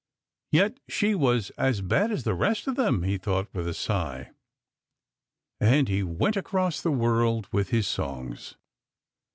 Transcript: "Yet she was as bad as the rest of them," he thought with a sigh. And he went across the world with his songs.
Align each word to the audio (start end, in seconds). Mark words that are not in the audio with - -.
"Yet 0.51 0.79
she 0.87 1.13
was 1.13 1.51
as 1.59 1.81
bad 1.81 2.11
as 2.11 2.23
the 2.23 2.33
rest 2.33 2.65
of 2.65 2.75
them," 2.75 3.03
he 3.03 3.19
thought 3.19 3.53
with 3.53 3.67
a 3.67 3.73
sigh. 3.75 4.31
And 5.59 5.87
he 5.87 6.01
went 6.01 6.35
across 6.35 6.81
the 6.81 6.89
world 6.89 7.47
with 7.51 7.69
his 7.69 7.85
songs. 7.87 8.55